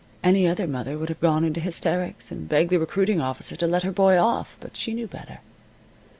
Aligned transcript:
Any 0.23 0.47
other 0.47 0.65
mother 0.65 0.97
would 0.97 1.09
have 1.09 1.19
gone 1.19 1.43
into 1.43 1.59
hysterics 1.59 2.31
and 2.31 2.49
begged 2.49 2.71
the 2.71 2.79
recruiting 2.79 3.21
officer 3.21 3.55
to 3.57 3.67
let 3.67 3.83
her 3.83 3.91
boy 3.91 4.17
off. 4.17 4.57
But 4.59 4.75
she 4.75 4.95
knew 4.95 5.05
better. 5.05 5.41